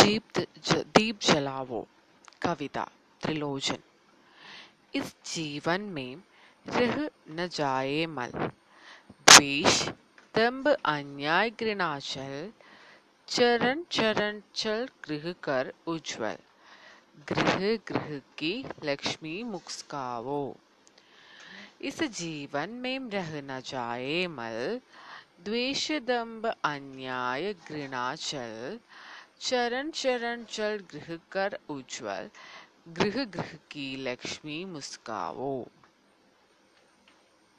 दीप 0.00 0.38
ज, 0.38 0.72
दीप 0.96 1.20
जलावो 1.20 1.86
कविता 2.42 2.84
त्रिलोचन। 3.22 3.78
इस 4.94 5.14
जीवन 5.26 5.80
में 5.80 6.16
रह 6.66 7.08
न 7.30 7.48
जाए 7.48 8.06
मल 8.06 8.30
द्वेष 8.30 9.88
दम्ब 10.36 10.68
अन्याय 10.68 11.50
घृणाचल 11.50 12.50
चरण 13.28 13.82
चरण 13.90 14.40
चल 14.54 14.88
गृह 15.04 15.32
कर 15.42 15.72
उज्जवल 15.86 16.36
गृह 17.28 17.76
गृह 17.88 18.18
की 18.38 18.52
लक्ष्मी 18.84 19.42
मुस्कावो। 19.42 20.56
इस 21.80 22.02
जीवन 22.02 22.70
में 22.70 23.10
रह 23.10 23.40
न 23.42 23.60
जाए 23.60 24.26
मल 24.26 24.80
द्वेष 25.44 25.90
दम्ब 26.06 26.46
अन्याय 26.46 27.52
घृणाचल 27.68 28.78
चरण 29.40 29.90
चरण 29.90 30.44
चल 30.44 30.84
गृह 30.92 31.18
कर 31.30 31.58
उज्ज्वल 31.68 32.30
गृह 32.88 33.24
गृह 33.24 33.52
की 33.70 33.96
लक्ष्मी 33.96 34.64
मुस्कावो। 34.64 35.68